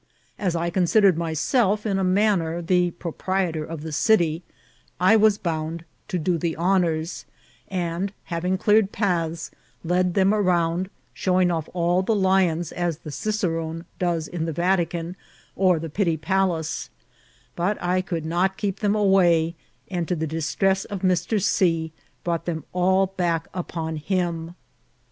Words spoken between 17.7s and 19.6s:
I could not keep them away,